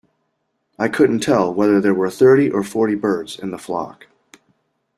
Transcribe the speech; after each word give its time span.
I 0.79 0.87
couldn't 0.87 1.19
tell 1.19 1.53
whether 1.53 1.79
there 1.79 1.93
were 1.93 2.09
thirty 2.09 2.49
or 2.49 2.63
forty 2.63 2.95
birds 2.95 3.37
in 3.37 3.51
the 3.51 3.59
flock 3.59 4.07